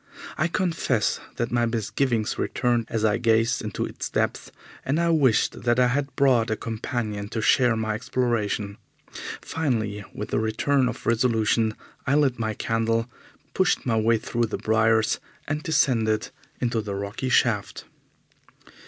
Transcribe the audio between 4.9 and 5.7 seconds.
I wished